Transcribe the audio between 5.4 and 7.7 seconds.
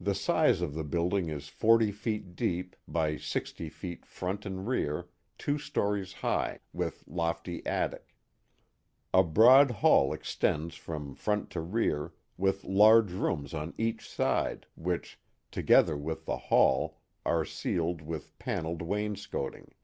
stories high, with lofty